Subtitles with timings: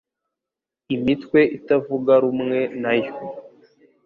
[0.95, 3.13] imitwe itavuga rumwe nayo